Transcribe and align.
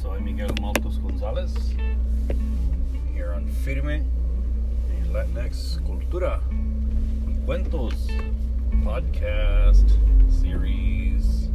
Soy 0.00 0.20
Miguel 0.20 0.50
Maltos 0.60 1.02
Gonzalez 1.02 1.74
here 3.12 3.32
on 3.32 3.48
Firme, 3.64 4.04
the 4.86 5.08
Latinx 5.08 5.80
Cultura 5.80 6.40
Cuentos 7.44 8.06
podcast 8.84 9.90
series. 10.30 11.48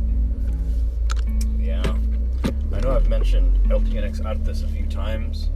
Yeah, 1.58 1.82
I 2.74 2.80
know 2.82 2.92
I've 2.92 3.08
mentioned 3.08 3.60
LTNX 3.70 4.26
Artes 4.26 4.62
a 4.62 4.68
few 4.68 4.88
times, 4.88 5.50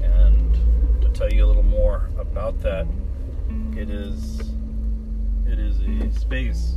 and 0.00 0.54
to 1.02 1.08
tell 1.08 1.32
you 1.32 1.44
a 1.44 1.48
little 1.48 1.64
more 1.64 2.10
about 2.16 2.60
that, 2.62 2.86
it 3.76 3.90
is 3.90 4.38
it 5.48 5.58
is 5.58 5.80
a 5.80 6.16
space 6.16 6.76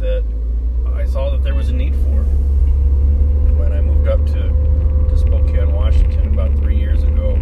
that 0.00 0.22
I 0.94 1.06
saw 1.06 1.30
that 1.30 1.42
there 1.42 1.54
was 1.54 1.70
a 1.70 1.74
need 1.74 1.94
for 1.94 2.26
up 4.06 4.24
to, 4.26 4.48
to 5.08 5.16
Spokane, 5.16 5.72
Washington 5.72 6.26
about 6.32 6.54
three 6.58 6.76
years 6.76 7.02
ago. 7.02 7.40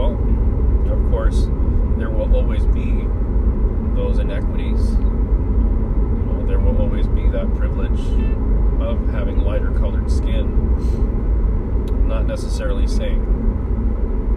well, 0.00 0.92
of 0.92 1.10
course, 1.10 1.44
there 1.98 2.08
will 2.10 2.34
always 2.34 2.64
be 2.66 3.04
those 3.94 4.18
inequities. 4.18 4.92
You 4.92 6.24
know, 6.26 6.46
there 6.46 6.58
will 6.58 6.80
always 6.80 7.06
be 7.06 7.28
that 7.28 7.54
privilege 7.54 8.00
of 8.80 9.06
having 9.10 9.42
lighter 9.42 9.72
colored 9.72 10.10
skin. 10.10 10.48
Not 12.08 12.26
necessarily 12.26 12.86
saying 12.86 13.20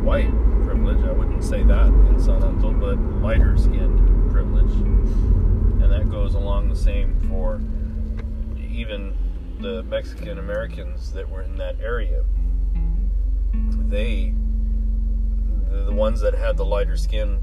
white 0.03 0.31
privilege, 0.65 1.01
I 1.05 1.13
wouldn't 1.13 1.43
say 1.43 1.63
that 1.63 1.87
in 1.87 2.19
San 2.19 2.43
Antonio, 2.43 2.95
but 2.95 2.99
lighter 3.21 3.57
skinned 3.57 4.31
privilege. 4.31 4.71
And 4.71 5.89
that 5.91 6.11
goes 6.11 6.35
along 6.35 6.69
the 6.69 6.75
same 6.75 7.15
for 7.29 7.61
even 8.59 9.15
the 9.61 9.81
Mexican 9.83 10.39
Americans 10.39 11.13
that 11.13 11.29
were 11.29 11.41
in 11.41 11.55
that 11.55 11.79
area. 11.79 12.25
They 13.87 14.33
the 15.73 15.91
ones 15.91 16.21
that 16.21 16.35
had 16.35 16.55
the 16.55 16.65
lighter 16.65 16.95
skin 16.95 17.39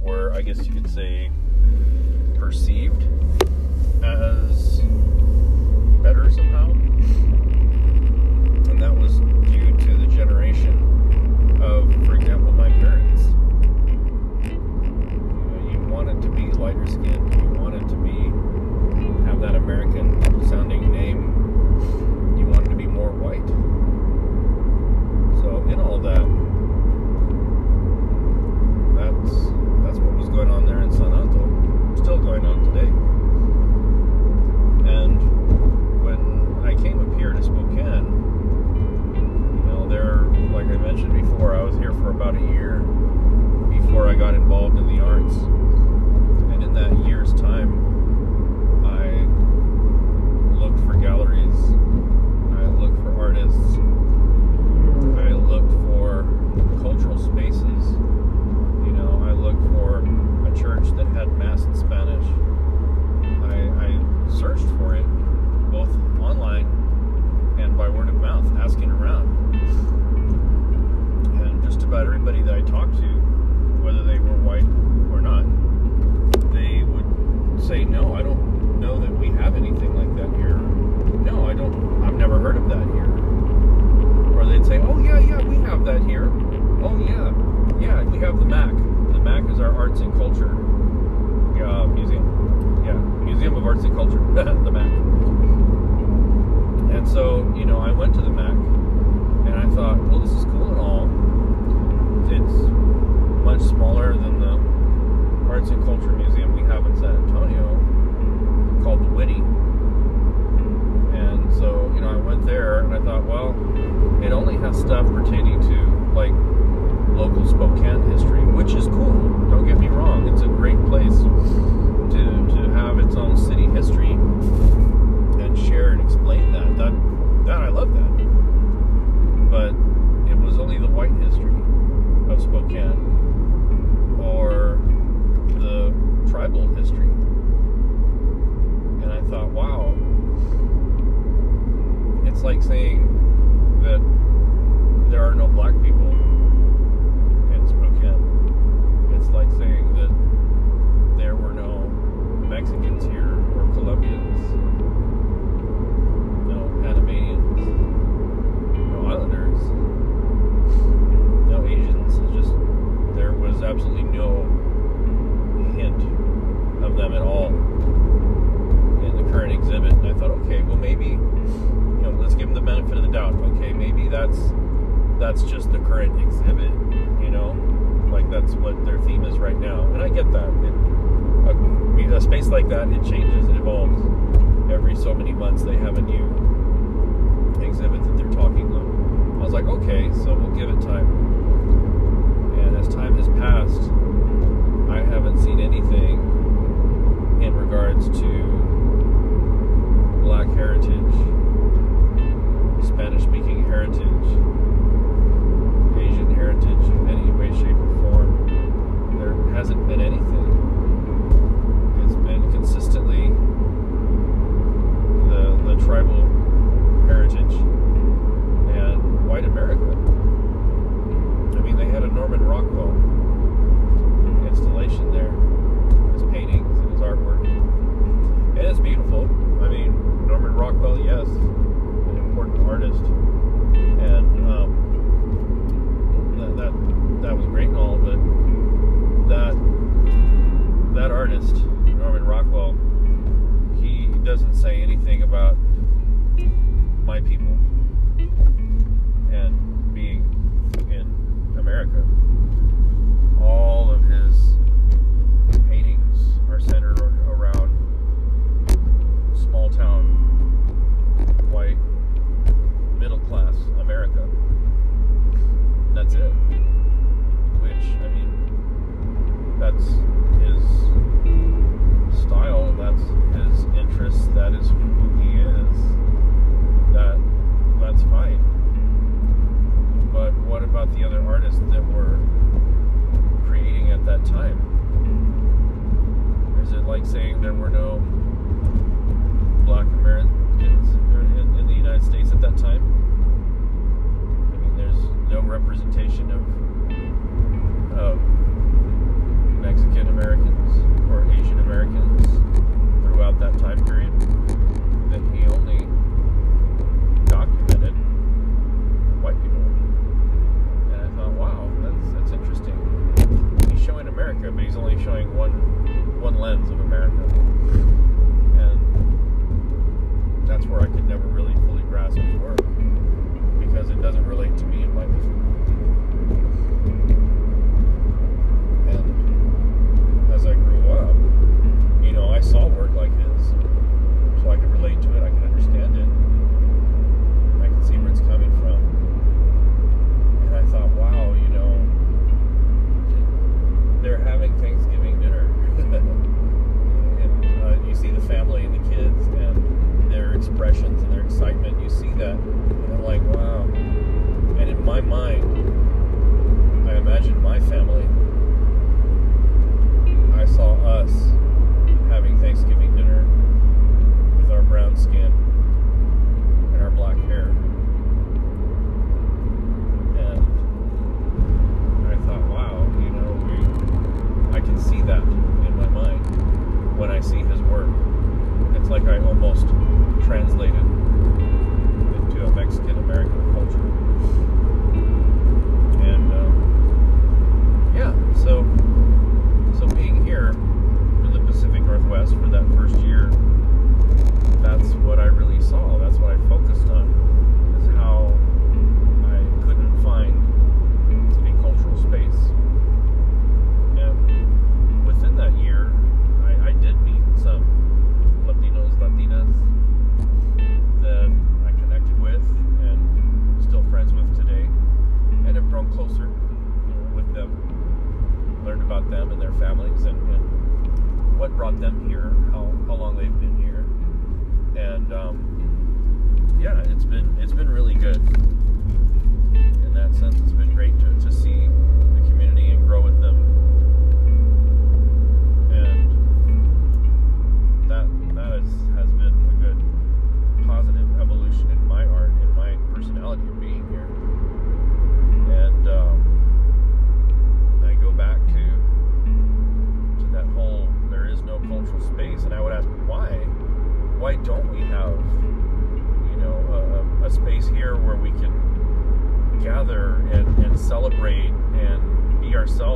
were, 0.00 0.32
I 0.32 0.40
guess 0.42 0.66
you 0.66 0.72
could 0.72 0.90
say, 0.90 1.30
perceived 2.34 3.02
as 4.02 4.80
better 6.02 6.30
somehow. 6.30 6.70
And 8.70 8.82
that 8.82 8.96
was 8.96 9.20
due 9.50 9.76
to 9.76 9.96
the 9.98 10.06
generation 10.06 11.60
of, 11.62 11.92
for 12.06 12.14
example, 12.14 12.52
my 12.52 12.70
parents. 12.70 13.22
You, 15.70 15.78
wanted 15.88 16.22
to 16.22 16.28
be 16.30 16.50
lighter 16.52 16.86
skinned, 16.86 17.34
you 17.34 17.60
wanted 17.60 17.86
to 17.88 17.94
be, 17.96 18.30
have 19.26 19.40
that 19.42 19.54
American 19.54 20.22
sounding 20.48 20.81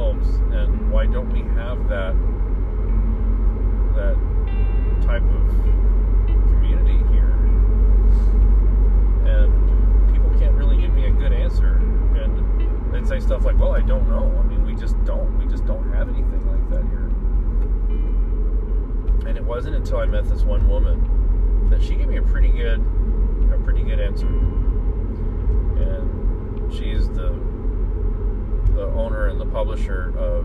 ourselves 0.06 0.36
and 0.52 0.90
why 0.90 1.06
don't 1.06 1.30
we 1.30 1.40
have 1.54 1.88
that 1.88 2.14
that 3.94 4.16
type 5.02 5.22
of 5.22 5.48
community 6.50 6.98
here 7.12 7.32
and 9.26 10.12
people 10.12 10.30
can't 10.38 10.54
really 10.54 10.76
give 10.76 10.92
me 10.92 11.06
a 11.06 11.10
good 11.10 11.32
answer 11.32 11.76
and 12.16 12.92
would 12.92 13.06
say 13.06 13.20
stuff 13.20 13.44
like, 13.44 13.58
"Well, 13.58 13.72
I 13.72 13.82
don't 13.82 14.08
know. 14.08 14.34
I 14.38 14.42
mean, 14.42 14.64
we 14.64 14.74
just 14.74 15.02
don't. 15.04 15.38
We 15.38 15.46
just 15.46 15.66
don't 15.66 15.92
have 15.92 16.08
anything 16.08 16.46
like 16.50 16.70
that 16.70 16.84
here." 16.88 17.10
And 19.28 19.36
it 19.36 19.44
wasn't 19.44 19.76
until 19.76 19.98
I 19.98 20.06
met 20.06 20.28
this 20.28 20.42
one 20.42 20.68
woman 20.68 21.68
that 21.70 21.82
she 21.82 21.94
gave 21.94 22.08
me 22.08 22.16
a 22.16 22.22
pretty 22.22 22.48
good, 22.48 22.80
a 23.52 23.58
pretty 23.64 23.82
good 23.82 24.00
answer. 24.00 24.26
And 25.76 26.72
she's 26.72 27.08
the 27.10 27.34
the 28.76 28.84
owner 28.88 29.28
and 29.28 29.40
the 29.40 29.46
publisher 29.46 30.12
of 30.18 30.44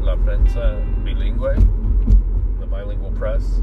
La 0.00 0.14
Prensa 0.14 0.80
Bilingüe, 1.02 1.56
the 2.60 2.66
bilingual 2.66 3.10
press, 3.10 3.60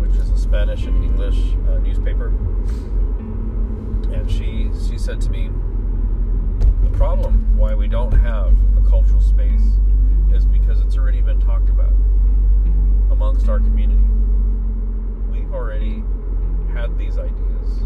which 0.00 0.10
is 0.16 0.28
a 0.30 0.36
Spanish 0.36 0.82
and 0.84 1.04
English 1.04 1.54
uh, 1.68 1.78
newspaper. 1.78 2.28
And 4.12 4.28
she 4.28 4.70
she 4.88 4.98
said 4.98 5.20
to 5.20 5.30
me, 5.30 5.50
the 6.82 6.90
problem 6.98 7.56
why 7.56 7.74
we 7.74 7.86
don't 7.86 8.10
have 8.10 8.52
a 8.76 8.90
cultural 8.90 9.20
space 9.20 9.78
is 10.32 10.44
because 10.44 10.80
it's 10.80 10.96
already 10.96 11.20
been 11.20 11.40
talked 11.40 11.68
about 11.68 11.92
amongst 13.12 13.48
our 13.48 13.60
community. 13.60 14.02
We've 15.30 15.54
already 15.54 16.02
had 16.72 16.98
these 16.98 17.18
ideas 17.18 17.84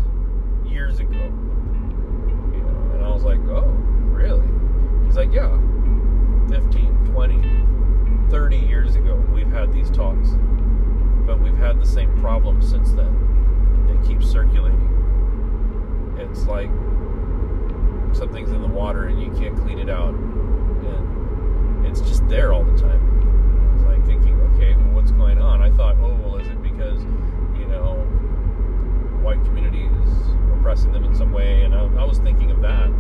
years 0.67 0.99
ago. 0.99 1.13
You 1.13 2.63
know, 2.65 2.91
and 2.95 3.05
I 3.05 3.11
was 3.11 3.25
like, 3.25 3.41
oh, 3.41 3.67
really? 4.09 4.58
He's 5.09 5.17
like, 5.17 5.33
yeah, 5.33 5.49
15, 6.51 7.13
20, 7.13 8.31
30 8.31 8.57
years 8.59 8.95
ago, 8.95 9.17
we've 9.33 9.51
had 9.51 9.73
these 9.73 9.91
talks. 9.91 10.29
But 11.25 11.41
we've 11.41 11.57
had 11.57 11.81
the 11.81 11.87
same 11.87 12.15
problem 12.21 12.61
since 12.61 12.93
then. 12.93 13.87
They 13.89 14.07
keep 14.07 14.23
circulating. 14.23 14.85
It's 16.19 16.45
like 16.45 16.69
something's 18.15 18.51
in 18.51 18.61
the 18.61 18.69
water 18.69 19.07
and 19.07 19.19
you 19.23 19.31
can't 19.31 19.57
clean 19.57 19.79
it 19.79 19.89
out. 19.89 20.13
And 20.13 21.87
it's 21.87 22.03
just 22.03 22.29
there 22.29 22.53
all 22.53 22.65
the 22.65 22.77
time. 22.77 23.01
I 23.01 23.75
was 23.77 23.83
like 23.85 24.05
thinking, 24.05 24.39
okay, 24.55 24.75
well, 24.75 24.91
what's 24.91 25.13
going 25.13 25.39
on? 25.39 25.63
I 25.63 25.71
thought, 25.71 25.97
oh, 26.03 26.15
well, 26.23 26.37
is 26.37 26.49
it 26.49 26.63
because, 26.63 27.03
you 27.59 27.65
know, 27.65 27.95
white 29.23 29.43
community 29.47 29.85
is 29.85 30.11
oppressing 30.53 30.93
them 30.93 31.05
in 31.05 31.15
some 31.15 31.33
way? 31.33 31.63
And 31.63 31.75
I, 31.75 31.85
I 31.99 32.05
was 32.05 32.19
thinking 32.19 32.51
of 32.51 32.61
that. 32.61 32.91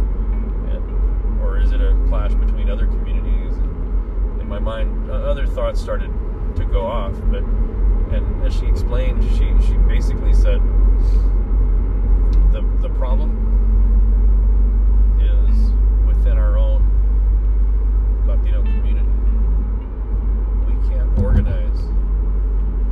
Is 1.60 1.72
it 1.72 1.80
a 1.80 1.94
clash 2.08 2.34
between 2.34 2.70
other 2.70 2.86
communities? 2.86 3.56
And 3.56 4.40
in 4.40 4.48
my 4.48 4.58
mind, 4.58 5.10
other 5.10 5.46
thoughts 5.46 5.80
started 5.80 6.10
to 6.56 6.64
go 6.64 6.86
off. 6.86 7.12
But, 7.30 7.42
and 8.12 8.42
as 8.44 8.54
she 8.54 8.66
explained, 8.66 9.22
she, 9.32 9.52
she 9.66 9.74
basically 9.88 10.32
said, 10.32 10.60
the, 12.52 12.62
the 12.80 12.88
problem 12.98 13.30
is 15.20 15.72
within 16.06 16.38
our 16.38 16.56
own 16.56 16.82
Latino 18.26 18.62
community. 18.62 19.08
We 20.66 20.72
can't 20.88 21.18
organize 21.18 21.80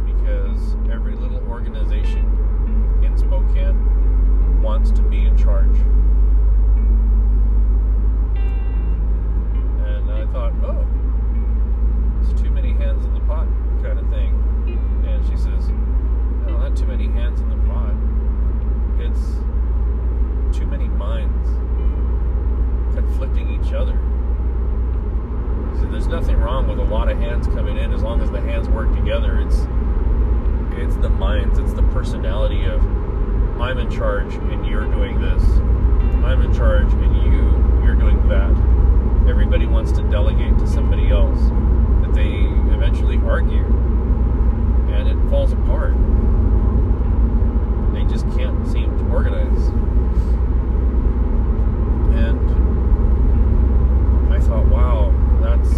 because 0.04 0.76
every 0.92 1.14
little 1.14 1.40
organization 1.48 2.24
in 3.02 3.16
Spokane 3.16 4.62
wants 4.62 4.90
to 4.92 5.02
be 5.02 5.24
in 5.24 5.36
charge. 5.36 5.76
And 9.86 10.10
I 10.10 10.26
thought, 10.32 10.52
oh, 10.64 10.86
it's 12.20 12.40
too 12.40 12.50
many 12.50 12.72
hands 12.72 13.04
in 13.06 13.14
the 13.14 13.20
pot 13.20 13.46
kind 13.82 13.98
of 13.98 14.08
thing. 14.10 14.34
And 15.06 15.24
she 15.26 15.36
says, 15.36 15.68
no, 16.46 16.58
not 16.58 16.76
too 16.76 16.86
many 16.86 17.08
hands 17.08 17.40
in 17.40 17.48
the 17.48 17.56
pot. 17.68 17.94
It's 18.98 20.56
too 20.56 20.66
many 20.66 20.88
minds 20.88 21.48
conflicting 22.94 23.50
each 23.60 23.72
other. 23.74 23.98
So 25.78 25.86
there's 25.90 26.06
nothing 26.06 26.36
wrong 26.38 26.66
with 26.66 26.78
a 26.78 26.84
lot 26.84 27.08
of 27.10 27.18
hands 27.18 27.46
coming 27.48 27.76
in 27.76 27.92
as 27.92 28.02
long 28.02 28.22
as 28.22 28.30
the 28.30 28.40
hands 28.40 28.68
work 28.68 28.92
together. 28.94 29.38
It's 29.40 29.66
it's 30.78 30.96
the 30.96 31.08
minds, 31.08 31.58
it's 31.58 31.72
the 31.74 31.82
personality 31.92 32.64
of 32.64 32.82
I'm 33.60 33.78
in 33.78 33.90
charge 33.90 34.34
and 34.34 34.66
you're 34.66 34.86
doing 34.86 35.20
this. 35.20 35.42
I'm 36.24 36.42
in 36.42 36.52
charge 36.54 36.92
and 36.92 37.16
you 37.16 37.84
you're 37.84 37.94
doing 37.96 38.26
that. 38.28 38.50
Everybody 39.28 39.66
wants 39.66 39.92
to 39.92 40.02
delegate 40.04 40.58
to 40.58 40.66
somebody 40.66 41.10
else. 41.10 41.38
That 42.02 42.14
they 42.14 42.46
eventually 42.74 43.18
argue 43.18 43.66
and 44.90 45.08
it 45.08 45.18
falls 45.30 45.52
apart. 45.52 45.94
They 47.92 48.04
just 48.04 48.26
can't 48.36 48.66
seem 48.66 48.96
to 48.98 49.04
organize. 49.12 49.70
And 52.16 52.40
I 54.32 54.40
thought, 54.40 54.66
wow, 54.66 55.12
that's 55.42 55.70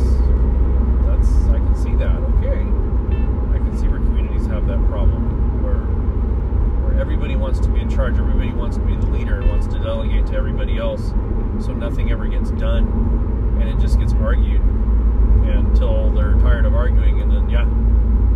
that's 1.07 1.31
I 1.49 1.59
can 1.59 1.75
see 1.77 1.95
that. 1.97 2.17
Okay, 2.37 2.61
I 2.61 3.59
can 3.59 3.77
see 3.79 3.89
where 3.89 3.99
communities 3.99 4.47
have 4.47 4.67
that 4.67 4.85
problem, 4.89 5.63
where 5.63 5.85
where 6.85 7.01
everybody 7.01 7.37
wants 7.37 7.61
to 7.61 7.69
be 7.69 7.81
in 7.81 7.89
charge, 7.89 8.19
everybody 8.19 8.53
wants 8.53 8.77
to 8.77 8.83
be 8.83 8.95
the 8.97 9.07
leader, 9.07 9.43
wants 9.47 9.67
to 9.69 9.79
delegate 9.79 10.27
to 10.27 10.35
everybody 10.35 10.79
else, 10.79 11.13
so 11.65 11.73
nothing 11.73 12.11
ever 12.11 12.27
gets 12.27 12.51
done, 12.53 12.87
and 13.61 13.69
it 13.69 13.79
just 13.79 13.99
gets 13.99 14.13
argued 14.15 14.63
until 15.45 16.11
they're 16.13 16.35
tired 16.35 16.67
of 16.67 16.75
arguing, 16.75 17.21
and 17.21 17.33
then 17.33 17.49
yeah, 17.49 17.67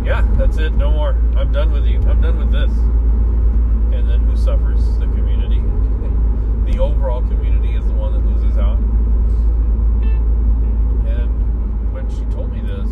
yeah, 0.03 0.25
that's 0.35 0.57
it, 0.57 0.73
no 0.73 0.91
more. 0.91 1.12
I'm 1.35 1.51
done 1.51 1.71
with 1.71 1.85
you. 1.85 1.99
I'm 2.07 2.21
done 2.21 2.37
with 2.37 2.51
this. 2.51 2.71
And 3.93 4.09
then 4.09 4.19
who 4.21 4.35
suffers? 4.35 4.97
The 4.99 5.05
community. 5.05 5.61
the 6.71 6.79
overall 6.79 7.21
community 7.21 7.75
is 7.75 7.85
the 7.85 7.93
one 7.93 8.13
that 8.13 8.25
loses 8.25 8.57
out. 8.57 8.77
And 11.07 11.93
when 11.93 12.09
she 12.09 12.23
told 12.33 12.51
me 12.51 12.61
this, 12.61 12.89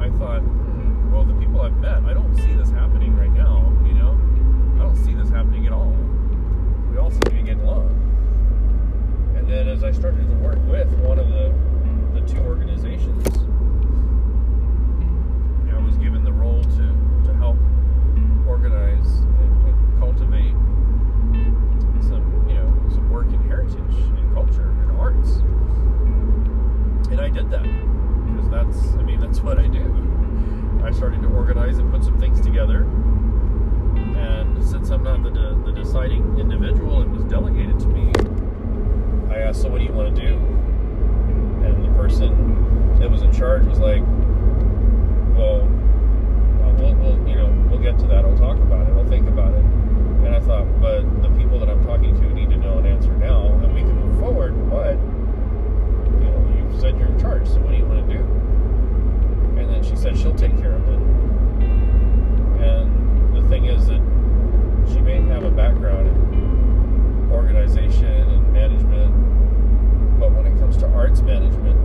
I 0.00 0.10
thought, 0.18 0.40
hmm, 0.40 1.12
well, 1.12 1.24
the 1.24 1.34
people 1.34 1.60
I've 1.60 1.76
met, 1.78 2.04
I 2.04 2.14
don't 2.14 2.34
see 2.36 2.52
this 2.54 2.70
happening 2.70 3.16
right 3.16 3.32
now, 3.32 3.72
you 3.86 3.94
know? 3.94 4.18
I 4.76 4.82
don't 4.82 4.96
see 4.96 5.14
this 5.14 5.30
happening 5.30 5.66
at 5.66 5.72
all. 5.72 5.96
We 6.90 6.98
all 6.98 7.10
seem 7.10 7.20
to 7.20 7.30
be 7.30 7.42
getting 7.42 7.62
along. 7.62 7.94
And 9.36 9.48
then 9.48 9.68
as 9.68 9.84
I 9.84 9.92
started 9.92 10.28
to 10.28 10.34
work 10.36 10.58
with 10.66 10.92
one 10.98 11.18
of 11.18 11.28
the, 11.28 11.54
the 12.14 12.26
two 12.26 12.40
organizations, 12.40 13.26
I 15.78 15.80
was 15.80 15.96
given 15.98 16.24
the 16.24 16.32
role 16.32 16.64
to, 16.64 16.86
to 17.24 17.34
help 17.34 17.56
organize 18.48 19.06
and, 19.40 19.68
and 19.68 19.98
cultivate 20.00 20.54
some, 22.02 22.44
you 22.48 22.54
know, 22.54 22.74
some 22.88 23.08
work 23.10 23.28
in 23.28 23.40
heritage 23.46 23.76
and 23.78 24.34
culture 24.34 24.70
and 24.70 24.98
arts. 24.98 25.36
And 27.12 27.20
I 27.20 27.28
did 27.28 27.48
that 27.50 27.62
because 27.62 28.50
that's, 28.50 28.94
I 28.96 29.02
mean, 29.04 29.20
that's 29.20 29.40
what 29.40 29.60
I 29.60 29.68
do. 29.68 30.82
I 30.82 30.90
started 30.90 31.22
to 31.22 31.28
organize 31.28 31.78
and 31.78 31.92
put 31.92 32.02
some 32.02 32.18
things 32.18 32.40
together. 32.40 32.82
And 34.16 34.64
since 34.64 34.90
I'm 34.90 35.04
not 35.04 35.22
the, 35.22 35.30
de- 35.30 35.62
the 35.64 35.72
deciding 35.72 36.40
individual, 36.40 37.02
it 37.02 37.08
was 37.08 37.22
delegated 37.24 37.78
to 37.78 37.86
me. 37.86 38.10
I 39.32 39.38
asked, 39.42 39.62
so 39.62 39.68
what 39.68 39.78
do 39.78 39.84
you 39.84 39.92
want 39.92 40.12
to 40.16 40.20
do? 40.20 40.34
And 41.64 41.84
the 41.84 41.92
person 41.92 42.98
that 42.98 43.08
was 43.08 43.22
in 43.22 43.30
charge 43.32 43.64
was 43.64 43.78
like, 43.78 44.02
well, 45.38 45.62
uh, 45.62 46.72
we'll, 46.82 46.94
we'll, 46.94 47.28
you 47.28 47.36
know, 47.36 47.46
we'll 47.70 47.78
get 47.78 47.96
to 48.00 48.06
that. 48.08 48.24
I'll 48.24 48.36
talk 48.36 48.58
about 48.58 48.88
it. 48.88 48.92
I'll 48.92 49.06
think 49.06 49.28
about 49.28 49.54
it. 49.54 49.62
And 50.26 50.34
I 50.34 50.40
thought, 50.40 50.66
but 50.80 51.02
the 51.22 51.30
people 51.38 51.60
that 51.60 51.68
I'm 51.68 51.84
talking 51.84 52.12
to 52.12 52.34
need 52.34 52.50
to 52.50 52.56
know 52.56 52.78
an 52.78 52.86
answer 52.86 53.12
now, 53.16 53.46
and 53.46 53.72
we 53.72 53.82
can 53.82 53.94
move 53.94 54.18
forward. 54.18 54.52
But 54.68 54.96
you 56.18 56.26
know, 56.26 56.42
you 56.58 56.80
said 56.80 56.98
you're 56.98 57.06
in 57.06 57.20
charge, 57.20 57.46
so 57.46 57.60
what 57.60 57.70
do 57.70 57.76
you 57.76 57.86
want 57.86 58.04
to 58.08 58.14
do? 58.14 58.20
And 59.60 59.70
then 59.70 59.82
she 59.84 59.94
said 59.94 60.18
she'll 60.18 60.34
take 60.34 60.58
care 60.58 60.74
of 60.74 60.88
it. 60.88 61.00
And 62.66 63.36
the 63.36 63.48
thing 63.48 63.66
is 63.66 63.86
that 63.86 64.02
she 64.92 65.00
may 65.00 65.22
have 65.22 65.44
a 65.44 65.50
background 65.50 66.08
in 66.08 67.30
organization 67.30 68.06
and 68.06 68.52
management, 68.52 70.18
but 70.18 70.32
when 70.32 70.46
it 70.46 70.58
comes 70.58 70.76
to 70.78 70.88
arts 70.88 71.22
management, 71.22 71.78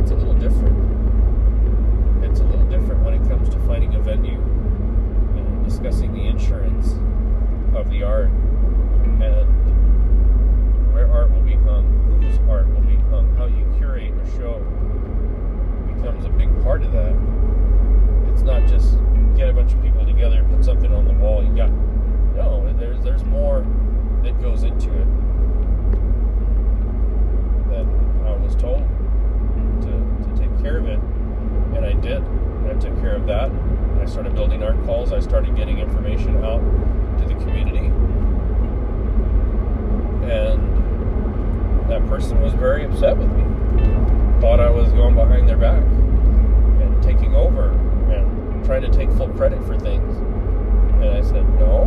it's 0.00 0.12
a 0.12 0.14
little 0.14 0.34
different 0.34 1.00
it's 2.30 2.40
a 2.40 2.44
little 2.44 2.66
different 2.66 3.02
when 3.02 3.14
it 3.14 3.28
comes 3.28 3.48
to 3.48 3.58
finding 3.60 3.94
a 3.94 4.00
venue 4.00 4.40
and 5.36 5.64
discussing 5.64 6.16
of 7.74 7.90
the 7.90 8.02
art 8.02 8.30
and 9.20 9.20
where 10.92 11.10
art 11.12 11.30
will 11.30 11.42
be 11.42 11.54
hung, 11.54 11.84
whose 12.20 12.38
art 12.48 12.66
will 12.68 12.80
be 12.82 12.96
hung, 13.10 13.34
how 13.36 13.46
you 13.46 13.64
curate 13.78 14.12
a 14.12 14.30
show 14.36 14.58
becomes 15.94 16.24
a 16.24 16.30
big 16.30 16.48
part 16.62 16.82
of 16.82 16.92
that. 16.92 17.14
It's 18.32 18.42
not 18.42 18.66
just 18.66 18.96
get 19.36 19.48
a 19.48 19.52
bunch 19.52 19.72
of 19.72 19.82
people 19.82 20.04
together 20.06 20.38
and 20.38 20.50
put 20.50 20.64
something 20.64 20.92
on 20.92 21.04
the 21.06 21.12
wall. 21.14 21.42
You 21.44 21.54
got 21.54 21.70
no. 21.70 22.72
There's 22.78 23.02
there's 23.02 23.24
more 23.24 23.66
that 24.22 24.40
goes 24.40 24.62
into 24.62 24.90
it 24.90 25.06
than 27.68 27.86
I 28.26 28.36
was 28.36 28.54
told 28.54 28.86
to 29.82 29.92
to 30.24 30.36
take 30.36 30.62
care 30.62 30.78
of 30.78 30.86
it 30.86 30.98
and 31.76 31.84
I 31.84 31.92
did. 32.00 32.22
I 32.70 32.74
took 32.74 32.98
care 33.00 33.16
of 33.16 33.26
that. 33.26 33.50
I 34.00 34.06
started 34.06 34.34
building 34.34 34.62
art 34.62 34.76
calls. 34.84 35.12
I 35.12 35.18
started 35.18 35.56
getting 35.56 35.78
information 35.78 36.44
out 36.44 36.60
to 37.18 37.24
the 37.26 37.34
community. 37.34 37.86
And 40.30 41.90
that 41.90 42.06
person 42.06 42.40
was 42.40 42.52
very 42.54 42.84
upset 42.84 43.16
with 43.16 43.30
me. 43.32 43.42
Thought 44.40 44.60
I 44.60 44.70
was 44.70 44.92
going 44.92 45.16
behind 45.16 45.48
their 45.48 45.56
back 45.56 45.82
and 45.82 47.02
taking 47.02 47.34
over 47.34 47.70
and 47.72 48.64
trying 48.64 48.82
to 48.82 48.90
take 48.90 49.10
full 49.12 49.28
credit 49.30 49.62
for 49.64 49.76
things. 49.76 50.16
And 51.02 51.10
I 51.10 51.22
said, 51.22 51.48
no. 51.58 51.82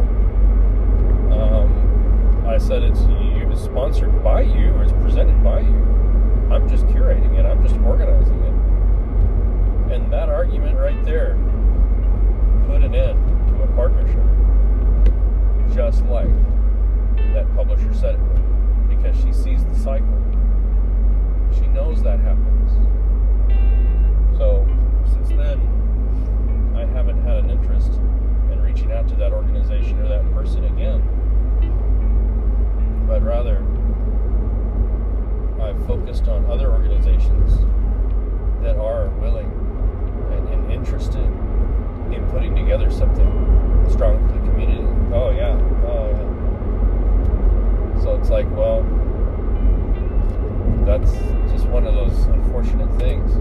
Um, 1.32 2.46
I 2.46 2.58
said, 2.58 2.84
it's, 2.84 3.00
sponsored 3.64 4.24
by 4.24 4.42
you 4.42 4.72
or 4.74 4.84
it's 4.84 4.92
presented 4.94 5.44
by 5.44 5.60
you. 5.60 5.76
I'm 6.52 6.68
just 6.68 6.86
curating 6.88 7.38
it, 7.40 7.46
I'm 7.46 7.62
just 7.66 7.80
organizing 7.82 8.40
it. 8.44 8.53
And 9.94 10.12
that 10.12 10.28
argument 10.28 10.76
right 10.80 11.06
there 11.06 11.38
put 12.66 12.82
an 12.82 12.96
end 12.96 13.48
to 13.50 13.62
a 13.62 13.68
partnership. 13.76 14.26
Just 15.72 16.04
like 16.06 16.34
that 17.34 17.46
publisher 17.56 17.94
said 17.94 18.16
it 18.16 18.22
would. 18.22 18.90
Because 18.90 19.16
she 19.16 19.32
sees 19.32 19.64
the 19.64 19.76
cycle. 19.76 20.20
She 21.54 21.68
knows 21.68 22.02
that 22.02 22.20
happens. 22.22 22.72
So, 24.36 24.68
since 25.14 25.30
then, 25.30 25.62
I 26.76 26.86
haven't 26.86 27.22
had 27.22 27.38
an 27.38 27.52
interest 27.52 27.94
in 28.52 28.64
reaching 28.64 28.92
out 28.92 29.08
to 29.10 29.16
that 29.18 29.32
organization 29.32 30.00
or 30.00 30.08
that 30.08 30.34
person 30.34 30.64
again. 30.64 31.04
But 33.06 33.22
rather, 33.22 33.64
I've 35.62 35.86
focused 35.86 36.28
on 36.28 36.48
other 36.48 36.72
organizations 36.72 37.60
that 38.64 38.76
are 38.76 39.10
willing 39.20 39.63
and, 40.34 40.50
and 40.50 40.72
interested 40.72 41.26
in 42.14 42.28
putting 42.32 42.56
together 42.56 42.92
something 42.92 43.28
strong 43.90 44.28
for 44.28 44.34
the 44.34 44.40
community. 44.50 44.84
Oh 45.14 45.32
yeah, 45.32 45.58
oh 45.88 46.10
yeah. 46.12 48.02
So 48.02 48.16
it's 48.16 48.30
like, 48.30 48.50
well, 48.52 48.84
that's 50.86 51.12
just 51.52 51.66
one 51.68 51.86
of 51.88 51.94
those 51.94 52.26
unfortunate 52.26 52.94
things. 53.00 53.32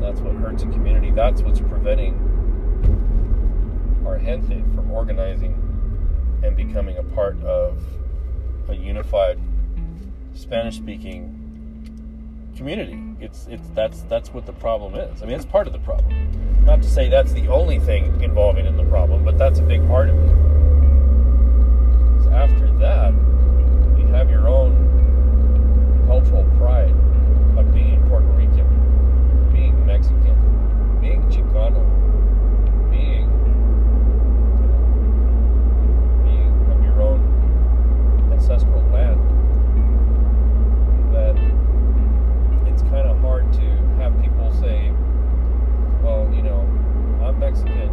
That's 0.00 0.20
what 0.20 0.34
hurts 0.36 0.62
a 0.64 0.66
community. 0.66 1.10
That's 1.10 1.42
what's 1.42 1.60
preventing 1.60 2.14
our 4.04 4.18
gente 4.18 4.64
from 4.74 4.90
organizing 4.90 5.54
and 6.42 6.56
becoming 6.56 6.96
a 6.96 7.02
part 7.02 7.40
of 7.42 7.78
a 8.68 8.74
unified 8.74 9.38
Spanish 10.34 10.76
speaking 10.76 11.39
community. 12.60 13.02
It's 13.20 13.46
it's 13.48 13.70
that's 13.74 14.02
that's 14.02 14.34
what 14.34 14.44
the 14.44 14.52
problem 14.52 14.94
is. 14.94 15.22
I 15.22 15.24
mean, 15.24 15.34
it's 15.34 15.46
part 15.46 15.66
of 15.66 15.72
the 15.72 15.78
problem. 15.78 16.14
Not 16.66 16.82
to 16.82 16.90
say 16.90 17.08
that's 17.08 17.32
the 17.32 17.48
only 17.48 17.78
thing 17.78 18.22
involving 18.22 18.66
in 18.66 18.76
the 18.76 18.84
problem, 18.84 19.24
but 19.24 19.38
that's 19.38 19.60
a 19.60 19.62
big 19.62 19.86
part 19.88 20.10
of 20.10 20.18
it. 20.18 20.36
So 22.24 22.30
after 22.32 22.70
that, 22.80 23.14
you 23.98 24.06
have 24.08 24.28
your 24.28 24.46
own 24.46 24.74
cultural 26.06 26.44
pride 26.58 26.94
of 27.56 27.72
being 27.72 27.98
Puerto 28.10 28.26
Rican, 28.26 28.68
being 29.54 29.86
Mexican, 29.86 30.36
being 31.00 31.22
Chicano, 31.30 31.80
being 32.90 33.26
being 36.24 36.52
of 36.70 36.84
your 36.84 37.00
own 37.00 37.22
ancestral 38.30 38.82
land. 38.92 39.18
That 41.14 41.36
it's 42.80 42.82
kind 42.82 43.08
of 43.08 43.18
hard 43.20 43.52
to 43.52 43.66
have 43.98 44.12
people 44.22 44.52
say, 44.52 44.90
well, 46.02 46.30
you 46.32 46.42
know, 46.42 46.60
I'm 47.22 47.38
Mexican. 47.38 47.90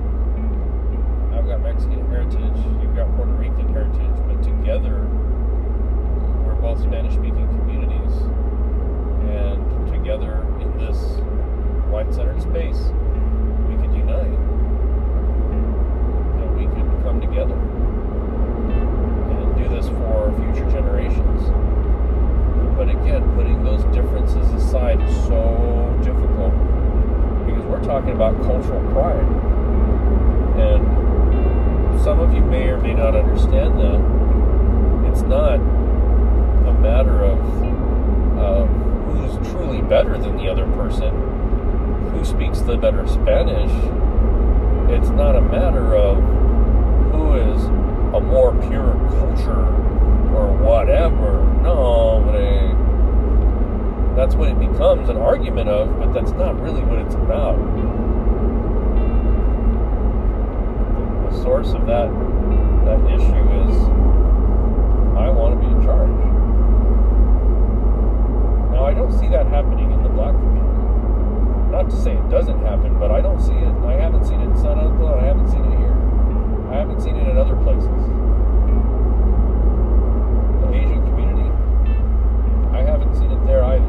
I've 1.33 1.45
got 1.45 1.61
Mexican 1.61 2.07
heritage. 2.09 2.57
You've 2.81 2.95
got 2.95 3.13
Puerto 3.15 3.33
Rican 3.33 3.67
heritage. 3.73 4.17
But 4.27 4.41
together, 4.43 5.05
we're 6.45 6.55
both 6.55 6.79
Spanish 6.79 7.13
speaking 7.13 7.47
communities. 7.59 8.13
And 9.27 9.91
together 9.91 10.45
in 10.61 10.77
this 10.77 11.19
white 11.91 12.13
centered 12.13 12.41
space, 12.41 12.91
we 13.67 13.75
could 13.75 13.93
unite. 13.93 14.39
And 16.37 16.55
we 16.55 16.65
could 16.67 16.87
come 17.03 17.19
together 17.19 17.57
and 19.35 19.55
do 19.57 19.67
this 19.67 19.89
for 19.89 20.31
future 20.39 20.69
generations. 20.71 21.49
But 22.77 22.89
again, 22.89 23.23
putting 23.33 23.63
those 23.63 23.83
differences 23.85 24.47
aside 24.53 24.96
is 24.96 24.96
so 25.27 25.99
difficult 26.03 26.53
because 27.45 27.63
we're 27.65 27.83
talking 27.83 28.11
about 28.11 28.35
cultural 28.43 28.81
pride. 28.91 29.27
And 30.57 32.01
some 32.01 32.19
of 32.19 32.33
you 32.33 32.41
may 32.41 32.69
or 32.69 32.77
may 32.77 32.93
not 32.93 33.15
understand 33.15 33.79
that. 33.79 33.99
It's 35.11 35.21
not 35.21 35.59
a 35.59 36.73
matter 36.79 37.23
of, 37.23 37.39
who's 39.07 39.37
truly 39.51 39.81
better 39.81 40.17
than 40.17 40.37
the 40.37 40.47
other 40.47 40.65
person, 40.73 41.13
who 42.11 42.23
speaks 42.23 42.59
the 42.61 42.77
better 42.77 43.07
Spanish. 43.07 43.71
It's 44.91 45.09
not 45.09 45.35
a 45.35 45.41
matter 45.41 45.95
of 45.95 46.17
who 47.11 47.33
is 47.33 47.63
a 48.13 48.19
more 48.21 48.53
pure 48.67 48.93
culture 49.09 49.65
or 50.35 50.53
whatever. 50.63 51.43
No, 51.63 51.75
hombre. 51.75 52.76
That's 54.17 54.33
what 54.33 54.49
it 54.49 54.57
becomes 54.57 55.09
an 55.09 55.17
argument 55.17 55.69
of, 55.69 55.99
but 55.99 56.11
that's 56.11 56.31
not 56.31 56.59
really 56.59 56.81
what 56.81 56.97
it's 56.97 57.13
about. 57.13 57.55
The 61.29 61.43
source 61.43 61.69
of 61.77 61.85
that 61.85 62.09
that 62.89 62.97
issue 63.13 63.45
is 63.61 63.77
I 65.13 65.29
want 65.29 65.53
to 65.53 65.59
be 65.61 65.69
in 65.69 65.83
charge. 65.85 66.09
Now 68.73 68.85
I 68.89 68.93
don't 68.95 69.13
see 69.13 69.29
that 69.29 69.45
happening 69.53 69.91
in 69.91 70.01
the 70.01 70.09
black 70.09 70.33
community. 70.33 71.69
Not 71.69 71.91
to 71.91 71.95
say 72.01 72.17
it 72.17 72.29
doesn't 72.31 72.57
happen, 72.65 72.97
but 72.97 73.11
I 73.11 73.21
don't 73.21 73.39
see 73.39 73.53
it. 73.53 73.73
I 73.85 74.01
haven't 74.01 74.25
seen 74.25 74.41
it 74.41 74.49
in 74.49 74.57
San 74.57 74.79
Antonio. 74.79 75.13
I 75.13 75.25
haven't 75.29 75.51
seen 75.51 75.61
it 75.61 75.77
here. 75.77 75.93
I 76.73 76.81
haven't 76.81 77.01
seen 77.01 77.17
it 77.17 77.29
in 77.29 77.37
other 77.37 77.55
places. 77.61 78.01
The 80.65 80.73
Asian 80.73 81.05
community, 81.05 81.53
I 82.73 82.81
haven't 82.81 83.13
seen 83.13 83.29
it 83.29 83.45
there 83.45 83.63
either. 83.63 83.86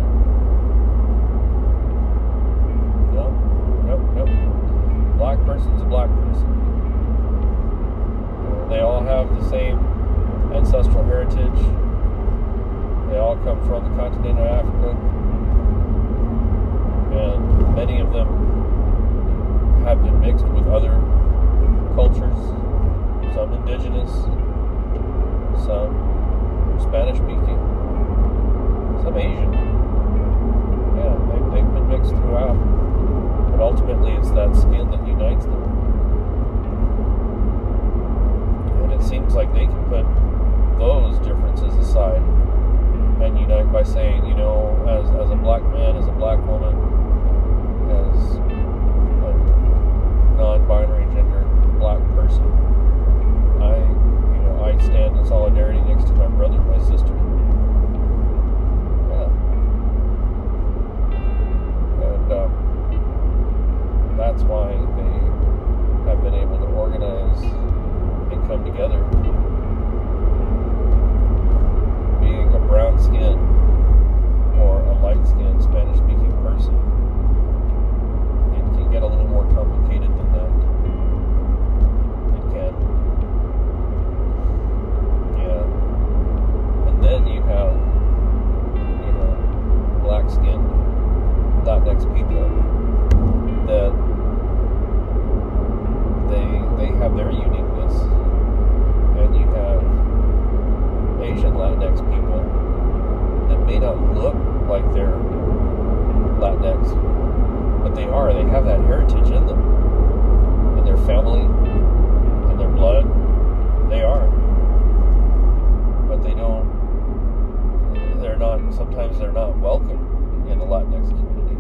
Not. 118.57 118.75
Sometimes 118.75 119.19
they're 119.19 119.33
not 119.33 119.59
welcome 119.59 120.47
in 120.51 120.59
the 120.59 120.65
Latinx 120.65 121.09
community. 121.09 121.57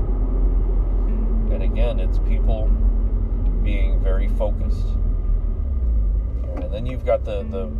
And 1.55 1.63
again, 1.63 2.01
it's 2.01 2.19
people 2.21 2.67
being 3.63 4.01
very 4.01 4.29
focused. 4.29 4.89
And 6.57 6.73
then 6.73 6.87
you've 6.87 7.05
got 7.05 7.25
the 7.25 7.43
the 7.45 7.71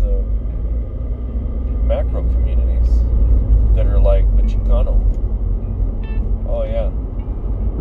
the 0.00 0.22
macro 1.84 2.22
communities 2.22 2.88
that 3.74 3.86
are 3.86 4.00
like 4.00 4.24
the 4.36 4.42
Chicano. 4.42 4.98
Oh 6.48 6.64
yeah, 6.64 6.90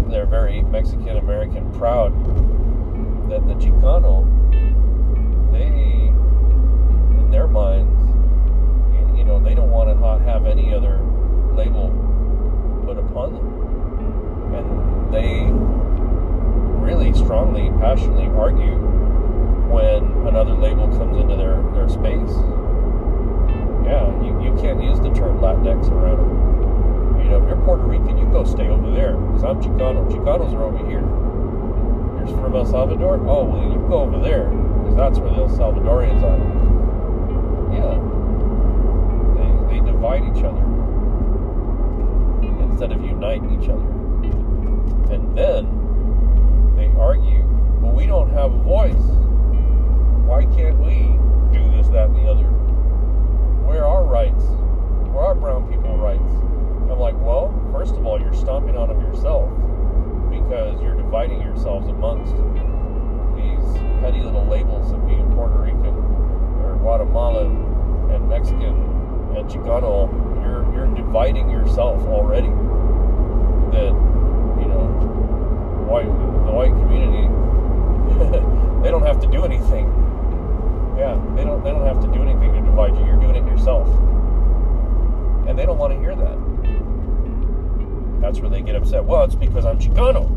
they're 0.09 0.25
very 0.25 0.61
Mexican 0.61 1.17
American 1.17 1.71
proud 1.73 2.13
that 3.29 3.47
the 3.47 3.53
Chicano, 3.53 4.25
they, 5.51 5.67
in 5.67 7.29
their 7.31 7.47
you 7.47 7.98
know, 9.29 9.39
they 9.39 9.53
don't 9.53 9.69
want 9.69 9.87
to 9.89 9.95
have 10.25 10.45
any 10.45 10.73
other 10.73 10.97
label 11.53 11.93
put 12.85 12.97
upon 12.97 13.33
them, 13.37 13.47
and 14.57 15.13
they 15.13 15.45
really 16.81 17.13
strongly, 17.13 17.69
passionately 17.79 18.25
argue 18.33 18.75
when 19.69 20.01
another 20.27 20.53
label 20.53 20.87
comes 20.97 21.15
into 21.21 21.37
their, 21.37 21.61
their 21.77 21.87
space. 21.87 22.33
Yeah, 23.85 24.09
you, 24.25 24.33
you 24.41 24.57
can't 24.61 24.81
use 24.81 24.99
the 24.99 25.13
term 25.13 25.37
Latinx 25.37 25.89
around 25.91 26.17
them. 26.17 27.21
You 27.21 27.29
know, 27.29 27.43
if 27.43 27.47
you're 27.47 27.61
Puerto 27.65 27.83
Rican, 27.83 28.17
you 28.17 28.25
go 28.33 28.43
stay 28.43 28.67
over 28.67 28.89
there 28.91 29.13
because 29.13 29.43
I'm 29.43 29.61
Chicano. 29.61 30.09
Chicanos 30.09 30.53
are 30.53 30.63
over 30.63 30.81
here. 30.89 31.05
You're 32.17 32.27
from 32.41 32.55
El 32.55 32.65
Salvador? 32.65 33.21
Oh, 33.29 33.43
well, 33.45 33.61
you 33.61 33.77
go 33.87 34.01
over 34.01 34.19
there 34.19 34.49
because 34.49 34.95
that's 34.95 35.19
where 35.19 35.29
the 35.29 35.37
El 35.37 35.49
Salvadorians 35.49 36.23
are. 36.23 36.41
Yeah. 37.73 38.08
Each 40.39 40.45
other 40.45 40.63
instead 42.63 42.93
of 42.93 43.03
unite 43.03 43.43
each 43.51 43.67
other. 43.67 43.89
And 45.11 45.37
then 45.37 45.67
they 46.77 46.87
argue, 46.97 47.43
well, 47.81 47.91
we 47.91 48.05
don't 48.05 48.29
have 48.29 48.53
a 48.53 48.57
voice. 48.59 48.93
Why 50.25 50.45
can't 50.45 50.79
we 50.79 51.11
do 51.51 51.69
this, 51.75 51.89
that, 51.89 52.07
and 52.07 52.15
the 52.15 52.31
other? 52.31 52.45
Where 53.67 53.83
are 53.83 53.97
our 53.97 54.05
rights? 54.05 54.43
Where 55.11 55.25
are 55.25 55.35
brown 55.35 55.67
people 55.69 55.97
rights? 55.97 56.31
I'm 56.89 56.99
like, 56.99 57.19
well, 57.19 57.51
first 57.73 57.95
of 57.95 58.05
all, 58.05 58.17
you're 58.17 58.33
stomping 58.33 58.77
on 58.77 58.87
them 58.87 59.01
yourself 59.01 59.49
because 60.31 60.81
you're 60.81 60.95
dividing 60.95 61.41
yourselves 61.41 61.89
amongst 61.89 62.31
these 63.35 63.77
petty 63.99 64.21
little 64.21 64.45
labels 64.45 64.93
of 64.93 65.05
being 65.05 65.29
Puerto 65.33 65.57
Rican 65.57 65.97
or 66.63 66.77
Guatemalan 66.79 68.09
and 68.11 68.29
Mexican 68.29 68.89
and 69.35 69.49
Chicano. 69.49 70.28
Dividing 70.95 71.49
yourself 71.49 72.01
already. 72.07 72.49
That 73.71 73.93
you 74.61 74.67
know, 74.67 74.87
white 75.87 76.05
the 76.05 76.51
white 76.51 76.71
community 76.71 77.27
they 78.83 78.91
don't 78.91 79.05
have 79.05 79.19
to 79.21 79.27
do 79.27 79.45
anything. 79.45 79.85
Yeah, 80.97 81.15
they 81.35 81.43
don't 81.43 81.63
they 81.63 81.71
don't 81.71 81.85
have 81.85 82.01
to 82.01 82.07
do 82.07 82.21
anything 82.21 82.53
to 82.53 82.61
divide 82.61 82.95
you. 82.97 83.05
You're 83.05 83.19
doing 83.19 83.35
it 83.35 83.45
yourself. 83.45 83.87
And 85.47 85.57
they 85.57 85.65
don't 85.65 85.77
want 85.77 85.93
to 85.93 85.99
hear 85.99 86.15
that. 86.15 86.37
That's 88.21 88.39
where 88.39 88.49
they 88.49 88.61
get 88.61 88.75
upset. 88.75 89.05
Well, 89.05 89.23
it's 89.23 89.35
because 89.35 89.65
I'm 89.65 89.79
Chicano. 89.79 90.29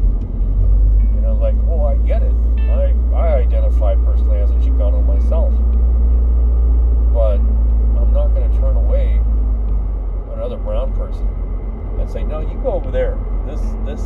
You 1.15 1.21
know, 1.21 1.35
like, 1.35 1.57
oh, 1.69 1.85
I 1.85 1.97
get 1.97 2.23
it. 2.23 2.35
I 2.71 2.95
I 3.15 3.37
identify 3.37 3.95
personally 3.97 4.39
as 4.39 4.51
a 4.51 4.55
Chicano 4.55 5.05
myself. 5.05 5.53
But 7.13 7.39
I'm 8.01 8.13
not 8.13 8.29
going 8.29 8.51
to 8.51 8.59
turn 8.59 8.77
away 8.77 9.21
another 10.33 10.57
brown 10.57 10.93
person 10.95 11.27
and 11.99 12.09
say, 12.11 12.23
no, 12.23 12.41
you 12.41 12.52
go 12.63 12.73
over 12.73 12.91
there. 12.91 13.19
This 13.47 13.61
this 13.85 14.01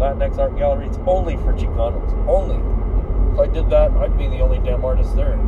Latinx 0.00 0.38
art 0.38 0.56
gallery, 0.56 0.86
it's 0.86 0.98
only 1.06 1.36
for 1.36 1.52
Chicanos. 1.52 2.10
Only. 2.26 2.56
If 3.34 3.38
I 3.38 3.46
did 3.52 3.70
that, 3.70 3.90
I'd 3.92 4.16
be 4.16 4.26
the 4.26 4.40
only 4.40 4.58
damn 4.58 4.84
artist 4.84 5.14
there. 5.14 5.38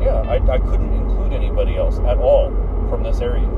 Yeah, 0.00 0.20
I, 0.28 0.36
I 0.52 0.58
couldn't 0.58 0.92
include 0.92 1.32
anybody 1.32 1.76
else 1.76 1.98
at 2.00 2.18
all 2.18 2.50
from 2.88 3.02
this 3.02 3.20
area. 3.20 3.48